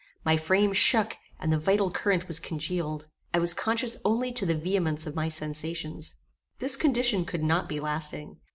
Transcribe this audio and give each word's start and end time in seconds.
My 0.25 0.35
frame 0.35 0.73
shook, 0.73 1.15
and 1.39 1.53
the 1.53 1.59
vital 1.59 1.91
current 1.91 2.27
was 2.27 2.39
congealed. 2.39 3.07
I 3.35 3.37
was 3.37 3.53
conscious 3.53 3.97
only 4.03 4.31
to 4.31 4.47
the 4.47 4.55
vehemence 4.57 5.05
of 5.05 5.13
my 5.13 5.29
sensations. 5.29 6.15
This 6.57 6.75
condition 6.75 7.23
could 7.23 7.43
not 7.43 7.69
be 7.69 7.79
lasting. 7.79 8.37